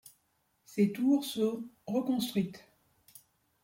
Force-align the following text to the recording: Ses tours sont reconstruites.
Ses 0.65 0.91
tours 0.93 1.23
sont 1.23 1.63
reconstruites. 1.85 2.65